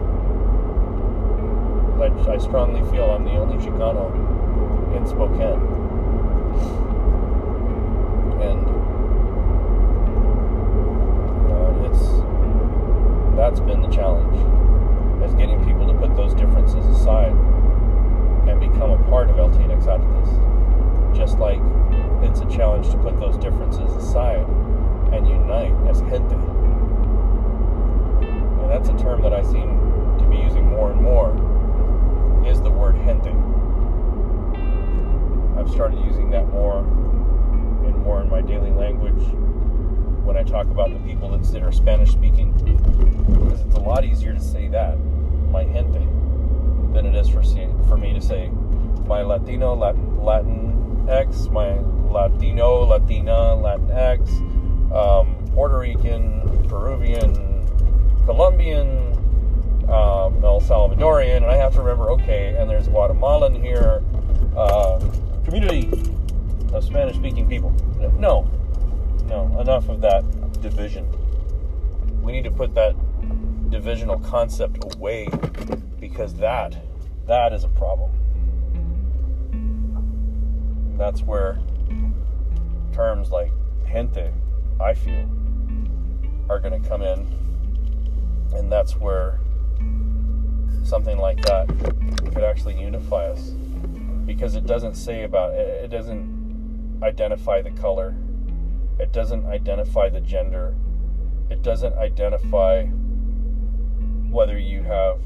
I, 2.00 2.32
I 2.32 2.38
strongly 2.38 2.88
feel 2.90 3.10
I'm 3.10 3.24
the 3.24 3.32
only 3.32 3.56
Chicano 3.56 4.12
in 4.96 5.06
Spokane. 5.06 5.60
And 8.40 8.66
uh, 11.50 11.90
it's 11.90 12.24
that's 13.36 13.60
been 13.60 13.82
the 13.82 13.88
challenge, 13.88 14.36
is 15.24 15.34
getting 15.34 15.64
people 15.64 15.86
to 15.86 15.94
put 15.94 16.14
those 16.14 16.34
differences 16.34 16.84
aside 16.86 17.32
and 18.48 18.60
become 18.60 18.90
a 18.90 18.98
part 19.08 19.30
of 19.30 19.36
LTNX 19.36 19.88
out 19.88 20.00
of 20.00 20.08
this. 20.20 21.16
Just 21.16 21.38
like 21.38 21.60
it's 22.22 22.40
a 22.40 22.46
challenge 22.56 22.90
to 22.90 22.98
put 22.98 23.18
those 23.18 23.36
differences 23.38 23.94
aside 23.96 24.46
and 25.12 25.28
unite 25.28 25.72
as 25.88 26.00
gente. 26.02 26.34
And 28.60 28.70
that's 28.70 28.88
a 28.88 28.98
term 28.98 29.22
that 29.22 29.32
I 29.32 29.42
seem 29.42 29.78
to 30.18 30.26
be 30.28 30.36
using 30.36 30.66
more 30.66 30.90
and 30.90 31.00
more 31.00 31.32
is 32.46 32.60
the 32.60 32.70
word 32.70 32.96
gente. 32.96 33.30
I've 35.58 35.70
started 35.70 36.04
using 36.04 36.30
that 36.30 36.48
more 36.48 36.78
and 36.78 37.96
more 37.98 38.20
in 38.20 38.28
my 38.28 38.40
daily 38.42 38.70
language 39.14 40.24
when 40.24 40.36
I 40.36 40.42
talk 40.42 40.66
about 40.66 40.92
the 40.92 40.98
people 41.00 41.28
that 41.36 41.62
are 41.62 41.72
Spanish 41.72 42.10
speaking. 42.10 42.52
Because 42.52 43.60
it's 43.60 43.74
a 43.74 43.80
lot 43.80 44.04
easier 44.04 44.32
to 44.32 44.40
say 44.40 44.68
that, 44.68 44.98
my 45.50 45.64
gente, 45.64 46.00
than 46.92 47.06
it 47.06 47.14
is 47.14 47.28
for 47.28 47.42
for 47.86 47.96
me 47.96 48.12
to 48.12 48.20
say 48.20 48.50
my 49.06 49.22
Latino, 49.22 49.74
Latin, 49.74 50.22
Latin 50.22 51.06
X, 51.08 51.48
my 51.48 51.78
Latino, 52.08 52.84
Latina, 52.84 53.54
Latin 53.54 53.90
X, 53.90 54.30
um, 54.94 55.36
Puerto 55.52 55.78
Rican, 55.78 56.66
Peruvian, 56.68 57.34
Colombian, 58.24 59.12
um, 59.84 60.42
El 60.42 60.60
Salvadorian, 60.60 61.38
and 61.38 61.46
I 61.46 61.56
have 61.56 61.74
to 61.74 61.80
remember, 61.80 62.10
okay, 62.12 62.56
and 62.58 62.70
there's 62.70 62.88
Guatemalan 62.88 63.54
here, 63.60 64.02
uh, 64.56 64.98
community 65.44 65.90
of 66.72 66.82
Spanish 66.82 67.16
speaking 67.16 67.46
people. 67.48 67.70
No, 68.18 68.48
no, 69.28 69.58
enough 69.60 69.88
of 69.88 70.00
that 70.02 70.24
division. 70.60 71.08
We 72.22 72.32
need 72.32 72.44
to 72.44 72.50
put 72.50 72.74
that 72.74 72.94
divisional 73.70 74.18
concept 74.20 74.94
away 74.94 75.28
because 76.00 76.34
that 76.34 76.76
that 77.26 77.52
is 77.52 77.64
a 77.64 77.68
problem. 77.68 78.10
That's 80.96 81.22
where 81.22 81.58
terms 82.92 83.30
like 83.30 83.50
gente, 83.90 84.30
I 84.80 84.94
feel, 84.94 85.28
are 86.48 86.60
going 86.60 86.80
to 86.80 86.88
come 86.88 87.02
in, 87.02 87.26
and 88.54 88.70
that's 88.70 88.96
where 88.96 89.40
something 90.84 91.18
like 91.18 91.40
that 91.42 91.66
could 92.32 92.44
actually 92.44 92.78
unify 92.80 93.26
us 93.26 93.50
because 94.26 94.54
it 94.54 94.66
doesn't 94.66 94.94
say 94.94 95.24
about 95.24 95.52
it 95.54 95.90
doesn't 95.90 97.00
identify 97.02 97.62
the 97.62 97.70
color 97.70 98.14
it 98.98 99.12
doesn't 99.12 99.46
identify 99.46 100.08
the 100.08 100.20
gender. 100.20 100.74
It 101.50 101.62
doesn't 101.62 101.94
identify 101.94 102.84
whether 104.30 104.58
you 104.58 104.82
have 104.82 105.20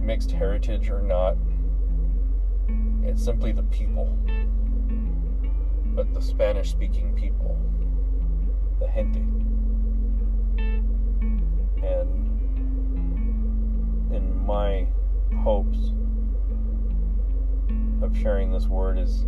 mixed 0.00 0.30
heritage 0.30 0.88
or 0.88 1.02
not. 1.02 1.36
It's 3.02 3.22
simply 3.22 3.52
the 3.52 3.62
people. 3.64 4.16
But 5.94 6.14
the 6.14 6.22
spanish 6.22 6.70
speaking 6.70 7.14
people. 7.14 7.58
The 8.80 8.86
gente. 8.86 9.20
And 11.82 12.28
in 14.12 14.46
my 14.46 14.86
hopes 15.42 15.92
of 18.02 18.16
sharing 18.16 18.50
this 18.50 18.66
word 18.66 18.98
is 18.98 19.26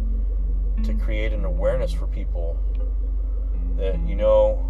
to 0.84 0.94
create 0.94 1.32
an 1.32 1.44
awareness 1.44 1.92
for 1.92 2.06
people 2.06 2.58
that 3.80 3.98
you 4.06 4.14
know 4.14 4.68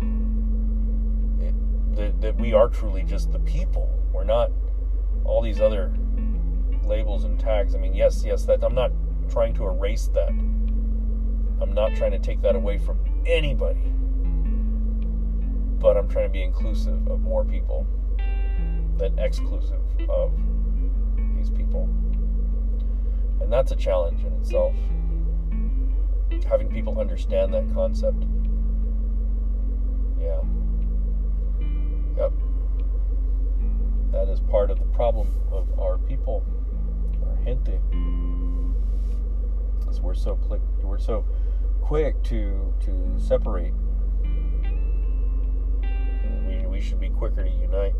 that, 1.94 2.20
that 2.20 2.36
we 2.36 2.54
are 2.54 2.68
truly 2.68 3.02
just 3.02 3.32
the 3.32 3.40
people 3.40 3.88
we're 4.12 4.24
not 4.24 4.50
all 5.24 5.42
these 5.42 5.60
other 5.60 5.92
labels 6.84 7.24
and 7.24 7.38
tags 7.38 7.74
i 7.74 7.78
mean 7.78 7.94
yes 7.94 8.24
yes 8.24 8.44
that 8.44 8.62
i'm 8.64 8.74
not 8.74 8.90
trying 9.28 9.52
to 9.52 9.66
erase 9.66 10.06
that 10.14 10.30
i'm 11.60 11.72
not 11.74 11.94
trying 11.94 12.12
to 12.12 12.18
take 12.18 12.40
that 12.40 12.56
away 12.56 12.78
from 12.78 12.98
anybody 13.26 13.92
but 15.78 15.96
i'm 15.96 16.08
trying 16.08 16.26
to 16.26 16.32
be 16.32 16.42
inclusive 16.42 17.06
of 17.08 17.20
more 17.20 17.44
people 17.44 17.86
than 19.00 19.18
exclusive 19.18 19.80
of 20.08 20.32
these 21.40 21.50
people. 21.50 21.88
And 23.40 23.50
that's 23.50 23.72
a 23.72 23.76
challenge 23.76 24.22
in 24.24 24.32
itself. 24.34 24.74
Having 26.48 26.68
people 26.68 27.00
understand 27.00 27.54
that 27.54 27.72
concept. 27.72 28.22
Yeah. 30.20 30.40
Yep. 32.16 32.32
That 34.12 34.28
is 34.28 34.40
part 34.40 34.70
of 34.70 34.78
the 34.78 34.84
problem 34.86 35.28
of 35.50 35.78
our 35.78 35.98
people, 35.98 36.44
our 37.26 37.44
gente. 37.44 37.80
Is 39.88 40.00
we're 40.00 40.14
so 40.14 40.36
quick, 40.36 40.60
we're 40.82 40.98
so 40.98 41.24
quick 41.80 42.22
to 42.24 42.74
to 42.80 43.18
separate. 43.18 43.72
We 46.46 46.66
we 46.66 46.80
should 46.80 47.00
be 47.00 47.08
quicker 47.08 47.44
to 47.44 47.50
unite. 47.50 47.94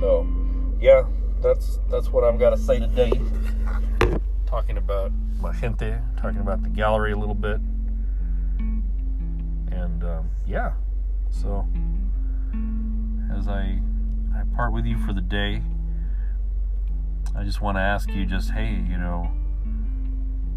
So, 0.00 0.26
yeah, 0.80 1.04
that's 1.40 1.80
that's 1.88 2.10
what 2.10 2.24
I've 2.24 2.38
got 2.38 2.50
to 2.50 2.58
say 2.58 2.78
today. 2.78 3.12
Talking 4.46 4.76
about 4.76 5.12
my 5.40 5.52
gente, 5.52 5.98
talking 6.16 6.40
about 6.40 6.62
the 6.62 6.68
gallery 6.68 7.12
a 7.12 7.16
little 7.16 7.34
bit, 7.34 7.60
yeah. 10.46 10.72
So, 11.30 11.66
as 13.34 13.48
I 13.48 13.80
I 14.34 14.42
part 14.54 14.72
with 14.72 14.84
you 14.84 14.98
for 14.98 15.12
the 15.12 15.20
day, 15.20 15.62
I 17.34 17.44
just 17.44 17.60
want 17.60 17.76
to 17.76 17.80
ask 17.80 18.10
you, 18.10 18.26
just 18.26 18.50
hey, 18.50 18.70
you 18.70 18.96
know, 18.96 19.30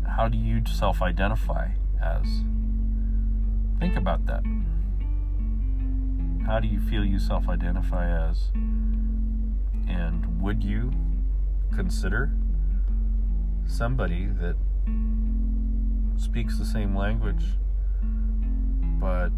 how 0.08 0.28
do 0.28 0.38
you 0.38 0.62
self-identify 0.66 1.70
as? 2.02 2.44
Think 3.80 3.96
about 3.96 4.26
that. 4.26 4.44
How 6.46 6.60
do 6.60 6.68
you 6.68 6.80
feel 6.80 7.06
you 7.06 7.20
self-identify 7.20 8.30
as? 8.30 8.52
And 9.88 10.42
would 10.42 10.64
you 10.64 10.92
consider 11.74 12.32
somebody 13.66 14.28
that 14.40 14.56
speaks 16.18 16.58
the 16.58 16.66
same 16.66 16.96
language 16.96 17.46
but 19.00 19.30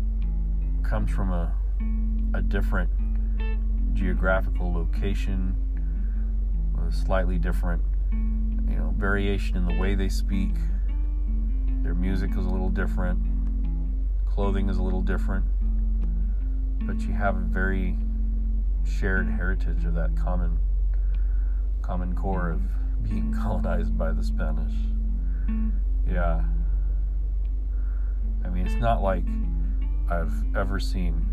comes 0.92 1.10
from 1.10 1.32
a, 1.32 1.50
a 2.38 2.42
different 2.42 2.90
geographical 3.94 4.74
location 4.74 5.56
with 6.76 6.94
a 6.94 6.98
slightly 6.98 7.40
different 7.40 7.82
you 8.12 8.76
know 8.76 8.94
variation 8.98 9.56
in 9.56 9.66
the 9.66 9.80
way 9.80 9.96
they 9.96 10.10
speak 10.10 10.54
their 11.82 11.96
music 11.96 12.32
is 12.32 12.46
a 12.46 12.50
little 12.50 12.70
different 12.70 13.18
clothing 14.26 14.68
is 14.68 14.80
a 14.80 14.84
little 14.84 15.02
different 15.02 15.46
but 16.86 17.00
you 17.00 17.14
have 17.14 17.38
a 17.38 17.40
very 17.40 17.98
shared 18.84 19.30
heritage 19.30 19.86
of 19.86 19.96
that 19.96 20.14
common 20.18 20.60
common 21.82 22.14
core 22.14 22.50
of 22.50 22.62
being 23.02 23.34
colonized 23.42 23.98
by 23.98 24.12
the 24.12 24.24
Spanish. 24.24 24.74
Yeah. 26.06 26.44
I 28.44 28.50
mean, 28.50 28.66
it's 28.66 28.76
not 28.76 29.02
like 29.02 29.24
I've 30.12 30.34
ever 30.58 30.78
seen 30.78 31.26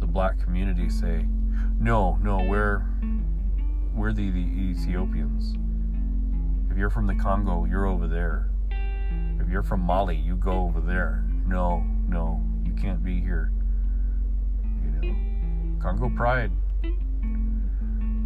the 0.00 0.06
black 0.08 0.40
community 0.40 0.90
say, 0.90 1.24
"No, 1.78 2.16
no, 2.16 2.38
we're 2.38 2.84
we're 3.94 4.12
the, 4.12 4.28
the 4.30 4.40
Ethiopians. 4.40 5.54
If 6.68 6.76
you're 6.76 6.90
from 6.90 7.06
the 7.06 7.14
Congo, 7.14 7.64
you're 7.64 7.86
over 7.86 8.08
there. 8.08 8.50
If 9.38 9.48
you're 9.48 9.62
from 9.62 9.82
Mali, 9.82 10.16
you 10.16 10.34
go 10.34 10.64
over 10.64 10.80
there. 10.80 11.24
No, 11.46 11.84
no, 12.08 12.42
you 12.64 12.72
can't 12.72 13.04
be 13.04 13.20
here." 13.20 13.52
You 14.82 14.90
know. 14.90 15.80
Congo 15.80 16.10
Pride. 16.10 16.50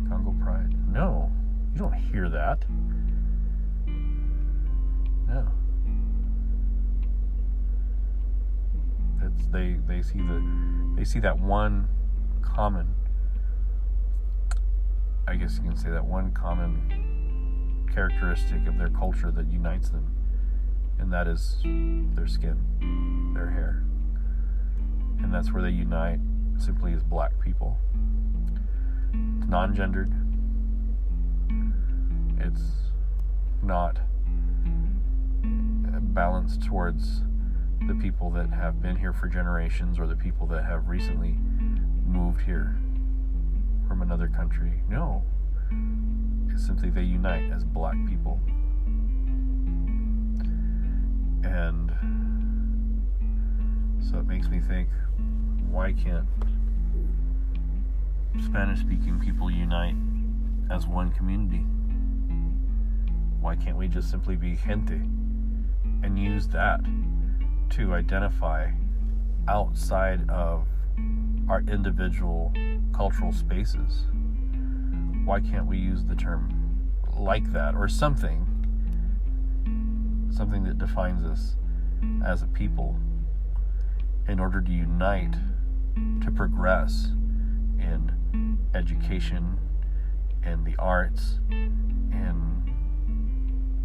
Congo 0.09 0.35
Pride. 0.43 0.75
No, 0.91 1.31
you 1.75 1.81
don't 1.81 1.93
hear 1.93 2.31
that. 2.31 2.65
No. 5.27 5.53
They 9.47 9.77
they 9.87 10.03
see 10.03 10.19
the 10.19 10.43
they 10.97 11.05
see 11.05 11.21
that 11.21 11.39
one 11.39 11.89
common 12.43 12.95
I 15.27 15.37
guess 15.37 15.57
you 15.57 15.63
can 15.63 15.77
say 15.77 15.91
that 15.91 16.05
one 16.05 16.33
common 16.33 17.87
characteristic 17.93 18.67
of 18.67 18.79
their 18.79 18.89
culture 18.89 19.31
that 19.31 19.47
unites 19.49 19.91
them 19.91 20.19
and 20.99 21.13
that 21.13 21.29
is 21.29 21.59
their 22.15 22.27
skin, 22.27 23.33
their 23.35 23.51
hair. 23.51 23.83
And 25.23 25.33
that's 25.33 25.53
where 25.53 25.63
they 25.63 25.71
unite 25.71 26.19
simply 26.57 26.93
as 26.93 27.03
black 27.03 27.33
people. 27.41 27.79
It's 29.39 29.49
non 29.49 29.75
gendered, 29.75 30.13
it's 32.39 32.63
not 33.63 33.99
balanced 36.15 36.63
towards 36.65 37.23
the 37.87 37.95
people 37.95 38.31
that 38.31 38.51
have 38.51 38.83
been 38.83 38.97
here 38.97 39.13
for 39.13 39.29
generations 39.29 39.99
or 39.99 40.07
the 40.07 40.17
people 40.17 40.47
that 40.49 40.65
have 40.65 40.89
recently 40.89 41.37
moved 42.05 42.41
here 42.41 42.77
from 43.87 44.03
another 44.03 44.29
country. 44.29 44.83
No. 44.89 45.23
It's 46.51 46.67
simply 46.67 46.91
they 46.91 47.03
unite 47.03 47.51
as 47.53 47.65
black 47.65 47.97
people. 48.07 48.41
And 51.45 51.93
so 54.01 54.19
it 54.19 54.27
makes 54.27 54.49
me 54.49 54.61
think 54.61 54.89
why 55.71 55.93
can't 55.93 56.27
Spanish 58.43 58.81
speaking 58.81 59.21
people 59.21 59.51
unite 59.51 59.95
as 60.71 60.87
one 60.87 61.11
community? 61.13 61.65
Why 63.41 63.57
can't 63.57 63.77
we 63.77 63.89
just 63.89 64.11
simply 64.11 64.37
be 64.37 64.57
gente 64.57 65.01
and 66.03 66.19
use 66.19 66.49
that 66.49 66.81
to 67.79 67.95
identify 67.95 68.69
outside 69.47 70.29
of 70.29 70.67
our 71.49 71.61
individual 71.69 72.53
cultural 72.93 73.31
spaces? 73.31 74.07
Why 75.25 75.41
can't 75.41 75.67
we 75.67 75.79
use 75.79 76.05
the 76.05 76.17
term 76.17 76.91
like 77.17 77.53
that 77.53 77.77
or 77.77 77.87
something? 77.87 78.47
Something 80.35 80.65
that 80.65 80.79
defines 80.79 81.23
us 81.23 81.55
as 82.27 82.43
a 82.43 82.47
people 82.49 82.97
in 84.27 84.41
order 84.41 84.61
to 84.61 84.73
unite 84.73 85.37
to 86.23 86.33
progress 86.33 87.13
in 87.79 88.59
education 88.75 89.57
and 90.43 90.67
the 90.67 90.75
arts 90.81 91.39
and 91.51 92.58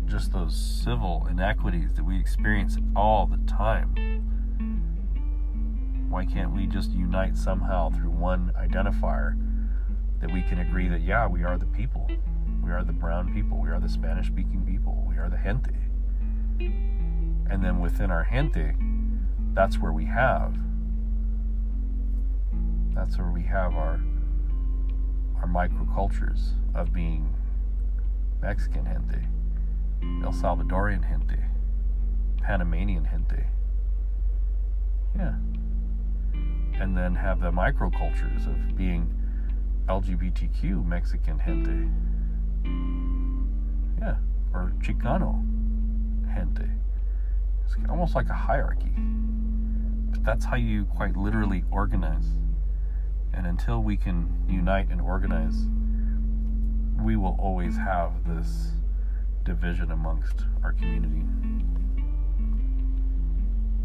just 0.07 0.31
those 0.31 0.55
civil 0.55 1.27
inequities 1.29 1.93
that 1.93 2.03
we 2.03 2.19
experience 2.19 2.77
all 2.95 3.25
the 3.25 3.37
time. 3.47 3.95
Why 6.09 6.25
can't 6.25 6.51
we 6.51 6.67
just 6.67 6.91
unite 6.91 7.35
somehow 7.37 7.89
through 7.89 8.11
one 8.11 8.51
identifier 8.57 9.35
that 10.19 10.31
we 10.31 10.41
can 10.41 10.59
agree 10.59 10.87
that, 10.87 11.01
yeah, 11.01 11.27
we 11.27 11.43
are 11.43 11.57
the 11.57 11.65
people? 11.65 12.09
We 12.63 12.71
are 12.71 12.83
the 12.83 12.93
brown 12.93 13.33
people. 13.33 13.59
We 13.59 13.69
are 13.69 13.79
the 13.79 13.89
Spanish 13.89 14.27
speaking 14.27 14.63
people. 14.65 15.03
We 15.07 15.17
are 15.17 15.29
the 15.29 15.37
gente. 15.37 15.73
And 17.49 17.63
then 17.63 17.79
within 17.79 18.11
our 18.11 18.23
gente, 18.23 18.75
that's 19.53 19.79
where 19.79 19.91
we 19.91 20.05
have 20.05 20.55
that's 22.95 23.17
where 23.17 23.31
we 23.31 23.43
have 23.43 23.73
our 23.75 23.99
our 25.37 25.47
microcultures 25.47 26.51
of 26.73 26.93
being 26.93 27.33
Mexican 28.41 28.85
gente, 28.85 29.27
El 30.23 30.31
Salvadorian 30.31 31.03
gente, 31.03 31.37
Panamanian 32.41 33.05
gente. 33.09 33.45
Yeah. 35.15 35.35
And 36.79 36.97
then 36.97 37.15
have 37.15 37.39
the 37.39 37.51
microcultures 37.51 38.47
of 38.47 38.75
being 38.75 39.13
LGBTQ 39.87 40.85
Mexican 40.85 41.39
gente. 41.39 41.89
Yeah. 43.99 44.15
Or 44.53 44.73
Chicano 44.79 45.43
gente. 46.33 46.69
It's 47.65 47.75
almost 47.89 48.15
like 48.15 48.29
a 48.29 48.33
hierarchy. 48.33 48.93
But 50.11 50.23
that's 50.23 50.45
how 50.45 50.55
you 50.55 50.85
quite 50.85 51.15
literally 51.15 51.63
organize 51.71 52.25
and 53.33 53.47
until 53.47 53.81
we 53.81 53.97
can 53.97 54.29
unite 54.47 54.89
and 54.89 55.01
organize, 55.01 55.65
we 57.03 57.15
will 57.15 57.35
always 57.39 57.75
have 57.75 58.11
this 58.25 58.71
division 59.43 59.91
amongst 59.91 60.45
our 60.63 60.73
community. 60.73 61.25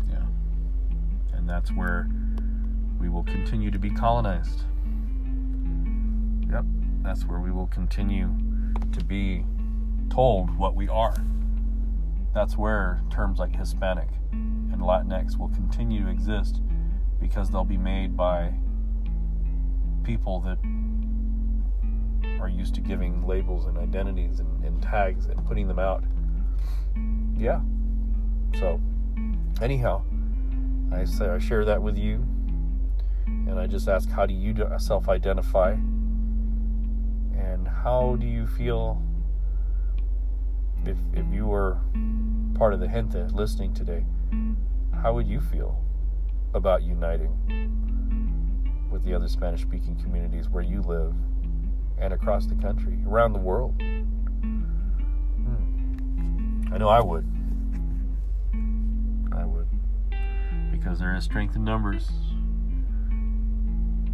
Yeah. 0.09 0.25
And 1.37 1.49
that's 1.49 1.71
where 1.71 2.09
we 2.99 3.09
will 3.09 3.25
continue 3.25 3.71
to 3.71 3.79
be 3.79 3.91
colonized. 3.91 4.63
Yep. 6.51 6.65
That's 7.03 7.25
where 7.25 7.41
we 7.41 7.51
will 7.51 7.67
continue 7.69 8.35
to 8.93 9.05
be 9.05 9.45
told 10.11 10.57
what 10.57 10.75
we 10.75 10.89
are. 10.89 11.17
That's 12.35 12.57
where 12.57 13.03
terms 13.11 13.39
like 13.39 13.55
Hispanic 13.55 14.09
and 14.33 14.81
Latinx 14.81 15.39
will 15.39 15.49
continue 15.49 16.05
to 16.05 16.11
exist 16.11 16.61
because 17.21 17.51
they'll 17.51 17.65
be 17.65 17.77
made 17.77 18.17
by 18.17 18.53
people 20.05 20.41
that 20.41 20.59
are 22.41 22.49
used 22.49 22.75
to 22.77 22.81
giving 22.81 23.27
labels 23.27 23.67
and 23.67 23.77
identities 23.79 24.41
and, 24.41 24.65
and 24.65 24.83
tags 24.83 25.27
and 25.27 25.45
putting 25.47 25.69
them 25.69 25.79
out. 25.79 26.05
Yeah. 27.37 27.61
So, 28.59 28.81
anyhow, 29.61 30.03
I 30.93 31.05
say 31.05 31.29
I 31.29 31.39
share 31.39 31.65
that 31.65 31.83
with 31.83 31.97
you, 31.97 32.27
and 33.27 33.59
I 33.59 33.67
just 33.67 33.89
ask, 33.89 34.09
how 34.09 34.27
do 34.27 34.35
you 34.35 34.55
self-identify, 34.79 35.73
and 37.37 37.69
how 37.69 38.17
do 38.19 38.27
you 38.27 38.47
feel 38.47 39.03
if 40.85 40.97
if 41.15 41.27
you 41.33 41.47
were 41.47 41.79
part 42.55 42.73
of 42.73 42.81
the 42.81 42.89
gente 42.89 43.29
listening 43.33 43.75
today? 43.75 44.05
How 45.03 45.13
would 45.15 45.27
you 45.29 45.41
feel 45.41 45.81
about 46.55 46.83
uniting 46.83 47.31
with 48.91 49.05
the 49.05 49.15
other 49.15 49.29
Spanish-speaking 49.29 50.01
communities 50.03 50.49
where 50.49 50.65
you 50.65 50.83
live? 50.83 51.15
And 52.01 52.13
across 52.13 52.47
the 52.47 52.55
country, 52.57 52.99
around 53.07 53.33
the 53.33 53.39
world. 53.39 53.75
Hmm. 55.41 56.63
I 56.73 56.79
know 56.79 56.89
I 56.89 57.01
would. 57.01 57.27
I 59.33 59.45
would. 59.45 59.67
Because 60.71 60.99
there 60.99 61.15
is 61.15 61.25
strength 61.25 61.57
in 61.57 61.65
numbers. 61.65 62.11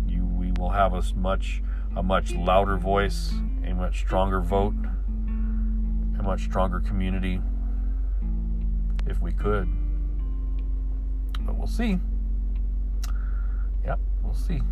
You 0.07 0.25
we 0.25 0.53
will 0.53 0.71
have 0.71 0.95
a 0.95 1.03
much 1.15 1.63
a 1.97 2.03
much 2.03 2.33
louder 2.35 2.77
voice, 2.77 3.33
a 3.65 3.73
much 3.75 4.01
stronger 4.01 4.41
vote, 4.41 4.75
a 6.19 6.23
much 6.23 6.45
stronger 6.45 6.81
community 6.81 7.41
if 9.07 9.21
we 9.21 9.33
could. 9.33 9.69
But 11.41 11.57
we'll 11.57 11.67
see. 11.67 11.99
Yep, 13.85 14.01
we'll 14.23 14.35
see. 14.35 14.63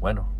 Bueno. 0.00 0.39